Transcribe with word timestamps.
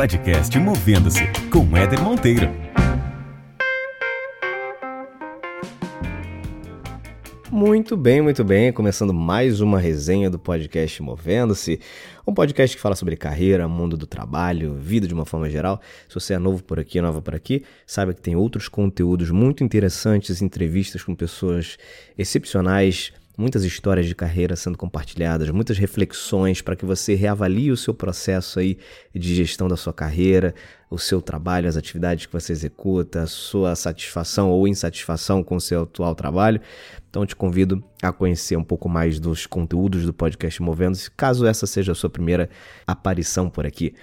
podcast 0.00 0.58
Movendo-se 0.58 1.24
com 1.52 1.76
Éder 1.76 2.00
Monteiro. 2.00 2.48
Muito 7.50 7.98
bem, 7.98 8.22
muito 8.22 8.42
bem. 8.42 8.72
Começando 8.72 9.12
mais 9.12 9.60
uma 9.60 9.78
resenha 9.78 10.30
do 10.30 10.38
podcast 10.38 11.02
Movendo-se, 11.02 11.80
um 12.26 12.32
podcast 12.32 12.74
que 12.74 12.82
fala 12.82 12.96
sobre 12.96 13.14
carreira, 13.14 13.68
mundo 13.68 13.94
do 13.94 14.06
trabalho, 14.06 14.72
vida 14.74 15.06
de 15.06 15.12
uma 15.12 15.26
forma 15.26 15.50
geral. 15.50 15.78
Se 16.08 16.14
você 16.14 16.32
é 16.32 16.38
novo 16.38 16.64
por 16.64 16.80
aqui, 16.80 16.98
nova 17.02 17.20
por 17.20 17.34
aqui, 17.34 17.62
saiba 17.86 18.14
que 18.14 18.22
tem 18.22 18.34
outros 18.34 18.68
conteúdos 18.68 19.30
muito 19.30 19.62
interessantes, 19.62 20.40
entrevistas 20.40 21.02
com 21.02 21.14
pessoas 21.14 21.76
excepcionais, 22.16 23.12
muitas 23.40 23.64
histórias 23.64 24.06
de 24.06 24.14
carreira 24.14 24.54
sendo 24.54 24.76
compartilhadas, 24.76 25.48
muitas 25.50 25.78
reflexões 25.78 26.60
para 26.60 26.76
que 26.76 26.84
você 26.84 27.14
reavalie 27.14 27.72
o 27.72 27.76
seu 27.76 27.94
processo 27.94 28.60
aí 28.60 28.76
de 29.14 29.34
gestão 29.34 29.66
da 29.66 29.76
sua 29.76 29.92
carreira, 29.92 30.54
o 30.90 30.98
seu 30.98 31.22
trabalho, 31.22 31.68
as 31.68 31.76
atividades 31.76 32.26
que 32.26 32.32
você 32.32 32.52
executa, 32.52 33.22
a 33.22 33.26
sua 33.26 33.74
satisfação 33.74 34.50
ou 34.50 34.68
insatisfação 34.68 35.42
com 35.42 35.56
o 35.56 35.60
seu 35.60 35.84
atual 35.84 36.14
trabalho. 36.14 36.60
Então 37.08 37.24
te 37.24 37.34
convido 37.34 37.82
a 38.02 38.12
conhecer 38.12 38.56
um 38.56 38.64
pouco 38.64 38.88
mais 38.88 39.18
dos 39.18 39.46
conteúdos 39.46 40.04
do 40.04 40.12
podcast 40.12 40.60
Movendo-se, 40.62 41.10
caso 41.10 41.46
essa 41.46 41.66
seja 41.66 41.92
a 41.92 41.94
sua 41.94 42.10
primeira 42.10 42.50
aparição 42.86 43.48
por 43.48 43.64
aqui. 43.64 43.94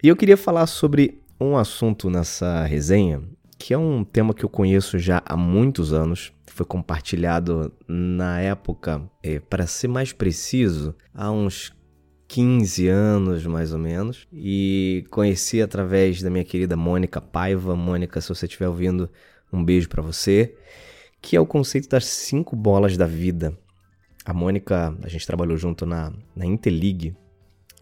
E 0.00 0.08
eu 0.08 0.16
queria 0.16 0.36
falar 0.36 0.66
sobre 0.66 1.20
um 1.40 1.56
assunto 1.56 2.08
nessa 2.08 2.64
resenha 2.64 3.20
que 3.58 3.72
é 3.74 3.78
um 3.78 4.04
tema 4.04 4.34
que 4.34 4.44
eu 4.44 4.48
conheço 4.48 4.98
já 4.98 5.22
há 5.24 5.36
muitos 5.36 5.92
anos, 5.92 6.32
foi 6.46 6.64
compartilhado 6.64 7.72
na 7.86 8.40
época, 8.40 9.02
é, 9.22 9.38
para 9.38 9.66
ser 9.66 9.88
mais 9.88 10.12
preciso, 10.12 10.94
há 11.14 11.30
uns 11.30 11.74
15 12.28 12.88
anos 12.88 13.46
mais 13.46 13.72
ou 13.72 13.78
menos, 13.78 14.26
e 14.32 15.04
conheci 15.10 15.62
através 15.62 16.22
da 16.22 16.30
minha 16.30 16.44
querida 16.44 16.76
Mônica 16.76 17.20
Paiva. 17.20 17.76
Mônica, 17.76 18.20
se 18.20 18.28
você 18.28 18.46
estiver 18.46 18.68
ouvindo, 18.68 19.10
um 19.52 19.64
beijo 19.64 19.88
para 19.88 20.02
você, 20.02 20.54
que 21.20 21.36
é 21.36 21.40
o 21.40 21.46
conceito 21.46 21.88
das 21.88 22.04
cinco 22.06 22.54
bolas 22.54 22.96
da 22.96 23.06
vida. 23.06 23.56
A 24.24 24.34
Mônica, 24.34 24.96
a 25.02 25.08
gente 25.08 25.26
trabalhou 25.26 25.56
junto 25.56 25.86
na, 25.86 26.12
na 26.34 26.44
Interleague, 26.44 27.16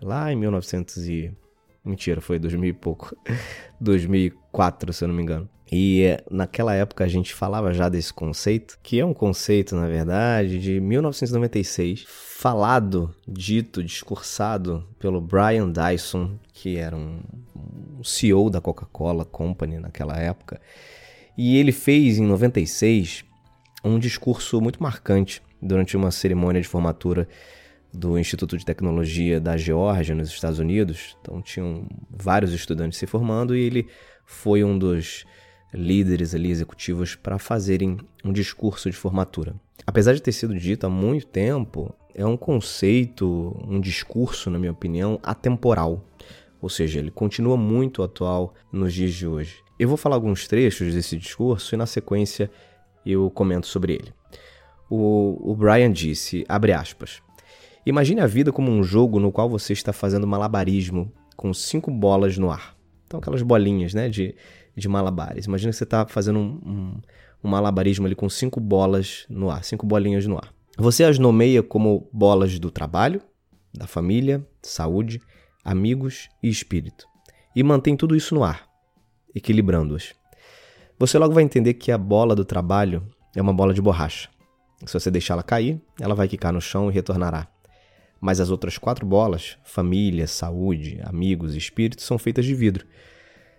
lá 0.03 0.33
em 0.33 0.37
1900 0.37 0.97
e... 1.09 1.33
Mentira, 1.85 2.21
foi 2.21 2.39
2000 2.39 2.71
e 2.71 2.73
pouco. 2.73 3.17
2004, 3.81 4.93
se 4.93 5.05
eu 5.05 5.09
não 5.09 5.15
me 5.15 5.23
engano. 5.23 5.49
E 5.71 6.03
eh, 6.03 6.25
naquela 6.31 6.75
época 6.75 7.05
a 7.05 7.09
gente 7.09 7.35
falava 7.35 7.73
já 7.73 7.89
desse 7.89 8.13
conceito, 8.13 8.79
que 8.83 9.01
é 9.01 9.05
um 9.05 9.13
conceito, 9.13 9.75
na 9.75 9.87
verdade, 9.87 10.59
de 10.59 10.81
1996, 10.81 12.05
falado, 12.07 13.15
dito, 13.27 13.83
discursado 13.83 14.87
pelo 14.99 15.21
Brian 15.21 15.71
Dyson, 15.71 16.39
que 16.53 16.77
era 16.77 16.97
um, 16.97 17.21
um 17.99 18.05
CEO 18.05 18.51
da 18.51 18.61
Coca-Cola 18.61 19.25
Company 19.25 19.79
naquela 19.79 20.17
época. 20.17 20.61
E 21.37 21.57
ele 21.57 21.73
fez 21.73 22.19
em 22.19 22.27
96 22.27 23.25
um 23.83 23.99
discurso 23.99 24.61
muito 24.61 24.83
marcante 24.83 25.43
durante 25.61 25.97
uma 25.97 26.11
cerimônia 26.11 26.63
de 26.63 26.69
formatura 26.69 27.29
do 27.95 28.19
Instituto 28.19 28.59
de 28.59 28.65
Tecnologia 28.65 29.41
da 29.41 29.57
Geórgia, 29.57 30.15
nos 30.15 30.29
Estados 30.29 30.59
Unidos. 30.59 31.17
Então 31.21 31.41
tinham 31.41 31.87
vários 32.11 32.53
estudantes 32.53 32.99
se 32.99 33.07
formando 33.07 33.55
e 33.55 33.61
ele 33.61 33.87
foi 34.27 34.65
um 34.65 34.79
dos 34.79 35.25
líderes 35.73 36.35
ali 36.35 36.51
executivos 36.51 37.15
para 37.15 37.39
fazerem 37.39 37.99
um 38.25 38.33
discurso 38.33 38.91
de 38.91 38.97
formatura. 38.97 39.55
Apesar 39.87 40.15
de 40.15 40.23
ter 40.23 40.33
sido 40.33 40.55
dito 40.59 40.87
há 40.87 40.91
muito 40.91 41.27
tempo, 41.27 41.95
é 42.15 42.25
um 42.25 42.37
conceito, 42.37 43.57
um 43.67 43.81
discurso, 43.81 44.51
na 44.51 44.59
minha 44.59 44.73
opinião, 44.73 45.19
atemporal. 45.23 46.05
Ou 46.61 46.69
seja, 46.69 46.99
ele 46.99 47.11
continua 47.11 47.57
muito 47.57 48.03
atual 48.03 48.55
nos 48.73 48.95
dias 48.95 49.13
de 49.13 49.27
hoje. 49.27 49.57
Eu 49.79 49.89
vou 49.89 49.97
falar 49.97 50.15
alguns 50.15 50.47
trechos 50.47 50.95
desse 50.95 51.17
discurso 51.17 51.75
e 51.75 51.79
na 51.79 51.87
sequência 51.87 52.51
eu 53.05 53.29
comento 53.31 53.67
sobre 53.67 53.95
ele. 53.95 54.15
O, 54.89 55.51
o 55.51 55.57
Brian 55.57 55.91
disse, 55.91 56.45
abre 56.49 56.73
aspas, 56.73 57.21
Imagine 57.87 58.21
a 58.23 58.27
vida 58.27 58.51
como 58.51 58.71
um 58.71 58.83
jogo 58.83 59.21
no 59.21 59.31
qual 59.31 59.49
você 59.49 59.73
está 59.73 59.93
fazendo 59.93 60.27
malabarismo 60.27 61.13
com 61.37 61.53
cinco 61.53 61.91
bolas 61.91 62.39
no 62.39 62.51
ar. 62.51 62.75
Então, 63.07 63.21
aquelas 63.21 63.43
bolinhas 63.43 63.93
né, 63.93 64.09
de, 64.09 64.35
de 64.75 64.89
malabares. 64.89 65.45
Imagina 65.45 65.71
que 65.71 65.77
você 65.77 65.85
está 65.85 66.07
fazendo 66.07 66.39
um, 66.39 66.61
um, 66.65 67.01
um 67.45 67.49
malabarismo 67.49 68.07
ali 68.07 68.15
com 68.15 68.29
cinco 68.29 68.59
bolas 68.59 69.27
no 69.29 69.51
ar, 69.51 69.63
cinco 69.65 69.87
bolinhas 69.87 70.27
no 70.27 70.37
ar. 70.37 70.53
Você 70.79 71.05
as 71.05 71.19
nomeia 71.19 71.63
como 71.63 72.09
bolas 72.13 72.59
do 72.59 72.71
trabalho, 72.71 73.21
da 73.73 73.87
família, 73.87 74.45
saúde, 74.63 75.21
amigos 75.65 76.29
e 76.43 76.49
espírito. 76.49 77.07
E 77.55 77.63
mantém 77.63 77.97
tudo 77.97 78.17
isso 78.17 78.35
no 78.35 78.43
ar, 78.43 78.67
equilibrando-as. 79.35 80.15
Você 80.99 81.19
logo 81.19 81.35
vai 81.35 81.45
entender 81.45 81.75
que 81.75 81.93
a 81.93 81.99
bola 81.99 82.35
do 82.35 82.45
trabalho 82.45 83.07
é 83.37 83.43
uma 83.43 83.53
bola 83.53 83.75
de 83.75 83.83
borracha. 83.83 84.29
Se 84.87 84.93
você 84.99 85.11
deixá-la 85.11 85.43
cair, 85.43 85.81
ela 86.01 86.15
vai 86.15 86.27
quicar 86.27 86.53
no 86.53 86.61
chão 86.61 86.91
e 86.91 86.95
retornará. 86.95 87.54
Mas 88.25 88.41
as 88.41 88.51
outras 88.51 88.79
quatro 88.79 89.05
bolas, 89.05 89.59
família, 89.63 90.27
saúde, 90.27 90.99
amigos 91.05 91.55
e 91.55 91.59
espírito, 91.59 92.01
são 92.01 92.17
feitas 92.17 92.45
de 92.47 92.55
vidro 92.55 92.87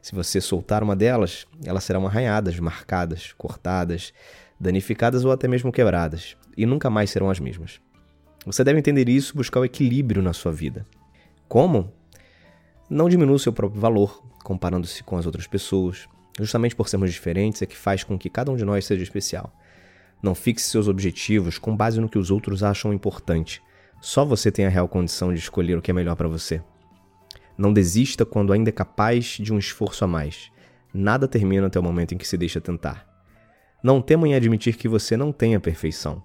se 0.05 0.13
você 0.13 0.39
soltar 0.39 0.83
uma 0.83 0.95
delas, 0.95 1.47
elas 1.63 1.83
serão 1.83 2.05
arranhadas, 2.05 2.59
marcadas, 2.59 3.33
cortadas, 3.35 4.13
danificadas 4.59 5.25
ou 5.25 5.31
até 5.31 5.47
mesmo 5.47 5.71
quebradas, 5.71 6.37
e 6.55 6.63
nunca 6.63 6.91
mais 6.91 7.09
serão 7.09 7.27
as 7.27 7.39
mesmas. 7.39 7.81
Você 8.45 8.63
deve 8.63 8.77
entender 8.77 9.09
isso 9.09 9.33
e 9.33 9.37
buscar 9.37 9.61
o 9.61 9.65
equilíbrio 9.65 10.21
na 10.21 10.31
sua 10.31 10.51
vida. 10.51 10.85
Como? 11.47 11.91
Não 12.87 13.09
diminua 13.09 13.37
o 13.37 13.39
seu 13.39 13.51
próprio 13.51 13.81
valor, 13.81 14.23
comparando-se 14.43 15.03
com 15.03 15.17
as 15.17 15.25
outras 15.25 15.47
pessoas. 15.47 16.07
Justamente 16.39 16.75
por 16.75 16.87
sermos 16.87 17.11
diferentes 17.11 17.63
é 17.63 17.65
que 17.65 17.75
faz 17.75 18.03
com 18.03 18.15
que 18.15 18.29
cada 18.29 18.51
um 18.51 18.55
de 18.55 18.63
nós 18.63 18.85
seja 18.85 19.01
especial. 19.01 19.51
Não 20.21 20.35
fixe 20.35 20.69
seus 20.69 20.87
objetivos 20.87 21.57
com 21.57 21.75
base 21.75 21.99
no 21.99 22.07
que 22.07 22.19
os 22.19 22.29
outros 22.29 22.61
acham 22.61 22.93
importante. 22.93 23.59
Só 24.01 24.23
você 24.23 24.51
tem 24.51 24.65
a 24.65 24.69
real 24.69 24.87
condição 24.87 25.33
de 25.33 25.39
escolher 25.39 25.77
o 25.77 25.81
que 25.81 25.91
é 25.91 25.93
melhor 25.93 26.15
para 26.15 26.27
você. 26.27 26.61
Não 27.57 27.71
desista 27.71 28.25
quando 28.25 28.51
ainda 28.51 28.69
é 28.69 28.73
capaz 28.73 29.37
de 29.39 29.53
um 29.53 29.57
esforço 29.57 30.03
a 30.03 30.07
mais. 30.07 30.51
Nada 30.93 31.27
termina 31.27 31.67
até 31.67 31.79
o 31.79 31.83
momento 31.83 32.13
em 32.13 32.17
que 32.17 32.27
se 32.27 32.37
deixa 32.37 32.61
tentar. 32.61 33.07
Não 33.83 34.01
tema 34.01 34.27
em 34.27 34.35
admitir 34.35 34.75
que 34.75 34.87
você 34.87 35.15
não 35.15 35.31
tem 35.31 35.55
a 35.55 35.59
perfeição. 35.59 36.21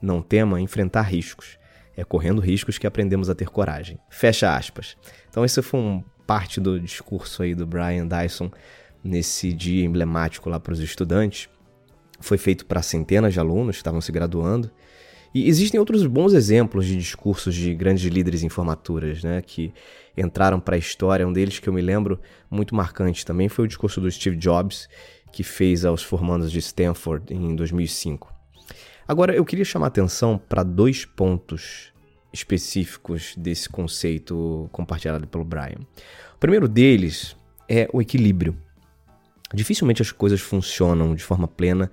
Não 0.00 0.22
tema 0.22 0.60
enfrentar 0.60 1.02
riscos. 1.02 1.58
É 1.96 2.04
correndo 2.04 2.40
riscos 2.40 2.78
que 2.78 2.86
aprendemos 2.86 3.30
a 3.30 3.34
ter 3.34 3.48
coragem. 3.48 3.98
Fecha 4.08 4.54
aspas. 4.54 4.96
Então 5.28 5.44
esse 5.44 5.60
foi 5.62 5.80
um 5.80 6.04
parte 6.26 6.60
do 6.60 6.80
discurso 6.80 7.42
aí 7.42 7.54
do 7.54 7.66
Brian 7.66 8.06
Dyson 8.06 8.50
nesse 9.02 9.52
dia 9.52 9.84
emblemático 9.84 10.48
lá 10.48 10.58
para 10.58 10.72
os 10.72 10.80
estudantes. 10.80 11.48
Foi 12.20 12.38
feito 12.38 12.64
para 12.64 12.82
centenas 12.82 13.34
de 13.34 13.40
alunos 13.40 13.76
que 13.76 13.80
estavam 13.80 14.00
se 14.00 14.10
graduando 14.10 14.70
e 15.34 15.48
existem 15.48 15.80
outros 15.80 16.06
bons 16.06 16.32
exemplos 16.32 16.86
de 16.86 16.96
discursos 16.96 17.54
de 17.54 17.74
grandes 17.74 18.04
líderes 18.04 18.44
em 18.44 18.48
formaturas, 18.48 19.24
né, 19.24 19.42
que 19.42 19.74
entraram 20.16 20.60
para 20.60 20.76
a 20.76 20.78
história. 20.78 21.26
Um 21.26 21.32
deles 21.32 21.58
que 21.58 21.68
eu 21.68 21.72
me 21.72 21.82
lembro 21.82 22.20
muito 22.48 22.74
marcante 22.74 23.26
também 23.26 23.48
foi 23.48 23.64
o 23.64 23.68
discurso 23.68 24.00
do 24.00 24.08
Steve 24.10 24.36
Jobs, 24.36 24.88
que 25.32 25.42
fez 25.42 25.84
aos 25.84 26.04
formandos 26.04 26.52
de 26.52 26.60
Stanford 26.60 27.34
em 27.34 27.56
2005. 27.56 28.32
Agora, 29.08 29.34
eu 29.34 29.44
queria 29.44 29.64
chamar 29.64 29.88
atenção 29.88 30.38
para 30.38 30.62
dois 30.62 31.04
pontos 31.04 31.92
específicos 32.32 33.34
desse 33.36 33.68
conceito 33.68 34.68
compartilhado 34.72 35.26
pelo 35.26 35.44
Brian. 35.44 35.80
O 36.34 36.38
primeiro 36.38 36.68
deles 36.68 37.36
é 37.68 37.88
o 37.92 38.00
equilíbrio. 38.00 38.56
Dificilmente 39.52 40.00
as 40.00 40.10
coisas 40.12 40.40
funcionam 40.40 41.14
de 41.14 41.22
forma 41.22 41.46
plena 41.46 41.90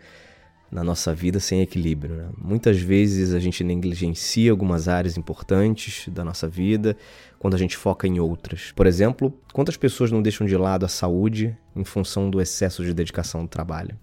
na 0.72 0.84
nossa 0.84 1.14
vida 1.14 1.40
sem 1.40 1.62
equilíbrio. 1.62 2.16
Né? 2.16 2.30
Muitas 2.38 2.80
vezes 2.80 3.34
a 3.34 3.40
gente 3.40 3.64
negligencia 3.64 4.50
algumas 4.50 4.88
áreas 4.88 5.18
importantes 5.18 6.08
da 6.08 6.24
nossa 6.24 6.48
vida 6.48 6.96
quando 7.38 7.56
a 7.56 7.58
gente 7.58 7.76
foca 7.76 8.08
em 8.08 8.20
outras. 8.20 8.72
Por 8.72 8.88
exemplo, 8.88 9.38
quantas 9.52 9.76
pessoas 9.76 10.12
não 10.12 10.22
deixam 10.22 10.48
de 10.48 10.56
lado 10.56 10.86
a 10.86 10.88
saúde 10.88 11.58
em 11.76 11.84
função 11.84 12.30
do 12.30 12.40
excesso 12.40 12.86
de 12.86 12.94
dedicação 12.94 13.42
ao 13.42 13.48
trabalho? 13.48 13.98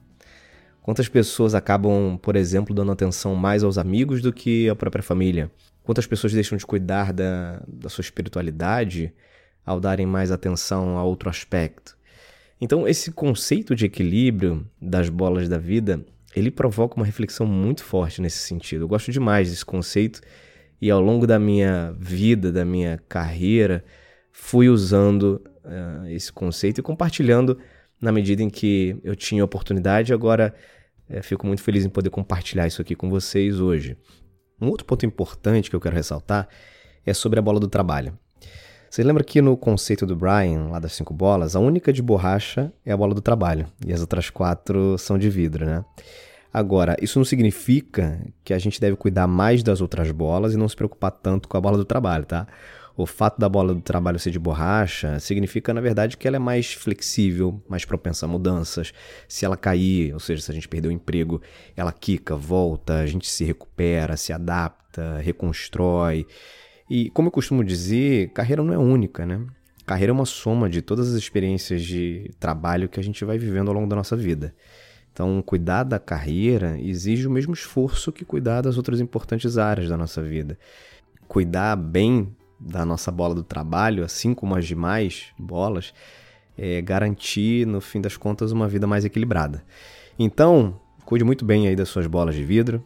Quantas 0.83 1.09
pessoas 1.09 1.55
acabam, 1.55 2.19
por 2.21 2.37
exemplo, 2.37 2.75
dando 2.75 2.93
atenção 2.93 3.35
mais 3.35 3.65
aos 3.65 3.79
amigos 3.79 4.21
do 4.21 4.33
que 4.33 4.69
à 4.69 4.77
própria 4.77 5.03
família? 5.03 5.51
Quantas 5.83 6.07
pessoas 6.07 6.35
deixam 6.35 6.59
de 6.59 6.67
cuidar 6.67 7.13
da, 7.15 7.63
da 7.67 7.89
sua 7.89 8.03
espiritualidade 8.03 9.13
ao 9.65 9.81
darem 9.81 10.07
mais 10.07 10.31
atenção 10.31 10.99
a 10.99 11.05
outro 11.05 11.31
aspecto? 11.31 11.97
Então, 12.61 12.89
esse 12.89 13.13
conceito 13.13 13.75
de 13.75 13.87
equilíbrio 13.87 14.67
das 14.81 15.09
bolas 15.09 15.49
da 15.49 15.59
vida 15.59 16.05
ele 16.39 16.51
provoca 16.51 16.97
uma 16.97 17.07
reflexão 17.07 17.47
muito 17.47 17.85
forte 17.85 18.21
nesse 18.23 18.39
sentido. 18.39 18.85
Eu 18.85 18.89
gosto 18.89 19.11
demais 19.11 19.51
desse 19.51 19.65
conceito 19.65 20.21
e 20.81 20.91
ao 20.91 21.01
longo 21.01 21.27
da 21.27 21.39
minha 21.39 21.95
vida, 21.99 22.53
da 22.53 22.65
minha 22.65 23.01
carreira, 23.09 23.85
fui 24.33 24.69
usando 24.69 25.43
uh, 25.65 26.07
esse 26.09 26.33
conceito 26.33 26.79
e 26.79 26.83
compartilhando 26.83 27.59
na 28.01 28.13
medida 28.13 28.43
em 28.43 28.49
que 28.49 28.97
eu 29.03 29.17
tinha 29.17 29.45
oportunidade. 29.45 30.13
Agora 30.13 30.55
uh, 31.11 31.23
fico 31.23 31.47
muito 31.47 31.63
feliz 31.63 31.85
em 31.85 31.89
poder 31.89 32.11
compartilhar 32.11 32.67
isso 32.67 32.81
aqui 32.81 32.95
com 32.95 33.11
vocês 33.11 33.61
hoje. 33.61 33.97
Um 34.61 34.69
outro 34.69 34.87
ponto 34.87 35.05
importante 35.05 35.69
que 35.69 35.77
eu 35.77 35.81
quero 35.81 35.97
ressaltar 35.97 36.49
é 37.05 37.13
sobre 37.13 37.39
a 37.39 37.43
bola 37.43 37.59
do 37.59 37.69
trabalho. 37.69 38.17
Você 38.91 39.03
lembra 39.03 39.23
que 39.23 39.43
no 39.43 39.57
conceito 39.57 40.07
do 40.07 40.17
Brian, 40.17 40.69
lá 40.71 40.79
das 40.79 40.93
cinco 40.95 41.13
bolas, 41.13 41.55
a 41.55 41.61
única 41.61 41.93
de 41.93 42.01
borracha 42.01 42.73
é 42.87 42.93
a 42.93 42.97
bola 42.97 43.15
do 43.15 43.21
trabalho 43.21 43.67
e 43.87 43.93
as 43.93 44.01
outras 44.01 44.31
quatro 44.31 44.97
são 44.97 45.19
de 45.19 45.29
vidro, 45.29 45.67
né? 45.67 45.85
Agora, 46.53 46.97
isso 47.03 47.19
não 47.19 47.25
significa 47.25 48.21
que 48.43 48.55
a 48.55 48.59
gente 48.59 48.81
deve 48.81 48.97
cuidar 48.97 49.27
mais 49.27 49.63
das 49.63 49.81
outras 49.81 50.11
bolas 50.11 50.55
e 50.55 50.57
não 50.57 50.69
se 50.69 50.77
preocupar 50.77 51.11
tanto 51.11 51.49
com 51.49 51.57
a 51.57 51.61
bola 51.61 51.77
do 51.77 51.85
trabalho, 51.85 52.25
tá? 52.25 52.47
O 52.97 53.07
fato 53.07 53.39
da 53.39 53.49
bola 53.49 53.73
do 53.73 53.81
trabalho 53.81 54.19
ser 54.19 54.33
de 54.33 54.41
borracha 54.41 55.21
significa, 55.21 55.73
na 55.73 55.81
verdade, 55.81 56.17
que 56.17 56.27
ela 56.27 56.37
é 56.37 56.41
mais 56.41 56.73
flexível, 56.73 57.63
mais 57.69 57.85
propensa 57.85 58.27
a 58.27 58.29
mudanças. 58.29 58.93
Se 59.29 59.45
ela 59.45 59.57
cair, 59.57 60.13
ou 60.13 60.19
seja, 60.19 60.43
se 60.43 60.51
a 60.51 60.55
gente 60.55 60.67
perder 60.67 60.89
o 60.89 60.91
emprego, 60.91 61.41
ela 61.77 61.93
quica, 61.93 62.35
volta, 62.35 62.95
a 62.95 63.07
gente 63.07 63.29
se 63.29 63.45
recupera, 63.45 64.17
se 64.17 64.33
adapta, 64.33 65.19
reconstrói. 65.19 66.27
E, 66.91 67.09
como 67.11 67.29
eu 67.29 67.33
costumo 67.33 67.63
dizer, 67.63 68.33
carreira 68.33 68.65
não 68.65 68.75
é 68.75 68.79
única, 68.79 69.25
né? 69.25 69.47
Carreira 69.87 70.11
é 70.11 70.15
uma 70.15 70.27
soma 70.27 70.69
de 70.69 70.83
todas 70.83 71.09
as 71.09 71.15
experiências 71.15 71.83
de 71.83 72.33
trabalho 72.41 72.89
que 72.89 72.99
a 72.99 73.03
gente 73.03 73.25
vai 73.25 73.39
vivendo 73.39 73.69
ao 73.69 73.75
longo 73.75 73.89
da 73.89 73.95
nossa 73.95 74.17
vida. 74.17 74.53
Então, 75.19 75.43
cuidar 75.43 75.83
da 75.83 75.99
carreira 75.99 76.81
exige 76.81 77.27
o 77.27 77.31
mesmo 77.31 77.53
esforço 77.53 78.13
que 78.13 78.25
cuidar 78.25 78.61
das 78.61 78.77
outras 78.77 79.01
importantes 79.01 79.59
áreas 79.59 79.89
da 79.89 79.97
nossa 79.97 80.23
vida. 80.23 80.57
Cuidar 81.27 81.75
bem 81.75 82.37
da 82.61 82.87
nossa 82.87 83.11
bola 83.11 83.35
do 83.35 83.43
trabalho, 83.43 84.05
assim 84.05 84.33
como 84.33 84.55
as 84.55 84.65
demais 84.65 85.33
bolas, 85.37 85.93
é 86.57 86.81
garantir, 86.81 87.67
no 87.67 87.81
fim 87.81 88.01
das 88.01 88.17
contas, 88.17 88.53
uma 88.53 88.69
vida 88.69 88.87
mais 88.87 89.05
equilibrada. 89.05 89.65
Então, 90.17 90.81
cuide 91.05 91.25
muito 91.25 91.45
bem 91.45 91.67
aí 91.67 91.75
das 91.75 91.89
suas 91.89 92.07
bolas 92.07 92.37
de 92.37 92.45
vidro. 92.45 92.81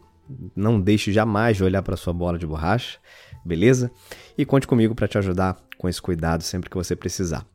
Não 0.55 0.81
deixe 0.81 1.13
jamais 1.13 1.57
de 1.57 1.63
olhar 1.63 1.83
para 1.83 1.95
sua 1.95 2.13
bola 2.13 2.39
de 2.39 2.47
borracha, 2.47 2.97
beleza? 3.45 3.91
E 4.35 4.43
conte 4.43 4.65
comigo 4.65 4.95
para 4.95 5.07
te 5.07 5.19
ajudar 5.19 5.55
com 5.77 5.87
esse 5.87 6.01
cuidado 6.01 6.41
sempre 6.41 6.67
que 6.67 6.75
você 6.75 6.95
precisar. 6.95 7.45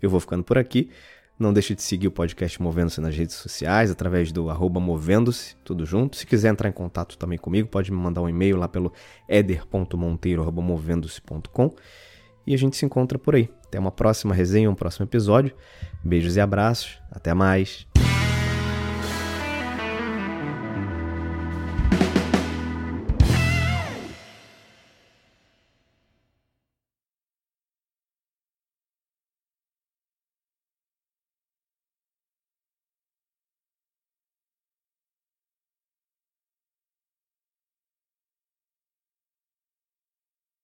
Eu 0.00 0.08
vou 0.08 0.18
ficando 0.18 0.42
por 0.42 0.56
aqui. 0.56 0.88
Não 1.38 1.52
deixe 1.52 1.74
de 1.74 1.82
seguir 1.82 2.08
o 2.08 2.10
podcast 2.10 2.60
Movendo-se 2.60 3.00
nas 3.00 3.14
redes 3.14 3.36
sociais, 3.36 3.90
através 3.90 4.32
do 4.32 4.50
arroba 4.50 4.80
Movendo-se, 4.80 5.54
tudo 5.64 5.86
junto. 5.86 6.16
Se 6.16 6.26
quiser 6.26 6.48
entrar 6.48 6.68
em 6.68 6.72
contato 6.72 7.16
também 7.16 7.38
comigo, 7.38 7.68
pode 7.68 7.92
me 7.92 7.96
mandar 7.96 8.22
um 8.22 8.28
e-mail 8.28 8.56
lá 8.56 8.66
pelo 8.66 8.92
eder.monteiro.movendo-se.com 9.28 11.70
e 12.46 12.54
a 12.54 12.58
gente 12.58 12.76
se 12.76 12.86
encontra 12.86 13.18
por 13.18 13.34
aí. 13.34 13.50
Até 13.66 13.78
uma 13.78 13.92
próxima 13.92 14.34
resenha, 14.34 14.70
um 14.70 14.74
próximo 14.74 15.04
episódio. 15.04 15.54
Beijos 16.02 16.36
e 16.36 16.40
abraços. 16.40 16.98
Até 17.10 17.34
mais. 17.34 17.86